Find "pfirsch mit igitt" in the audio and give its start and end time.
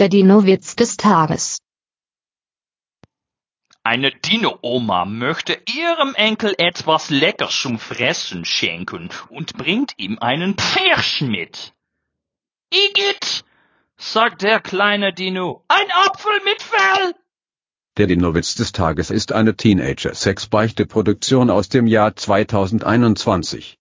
10.54-13.44